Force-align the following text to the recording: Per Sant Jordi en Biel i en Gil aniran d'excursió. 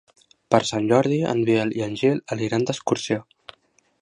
Per 0.53 0.59
Sant 0.69 0.87
Jordi 0.91 1.19
en 1.35 1.43
Biel 1.51 1.75
i 1.81 1.85
en 1.91 1.95
Gil 2.01 2.19
aniran 2.37 2.69
d'excursió. 2.71 3.23